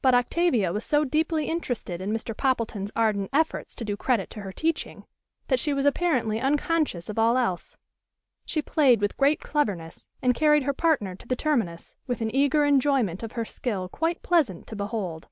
[0.00, 2.34] But Octavia was so deeply interested in Mr.
[2.34, 5.04] Poppleton's ardent efforts to do credit to her teaching,
[5.48, 7.76] that she was apparently unconscious of all else.
[8.46, 12.64] She played with great cleverness, and carried her partner to the terminus, with an eager
[12.64, 15.28] enjoyment of her skill quite pleasant to behold.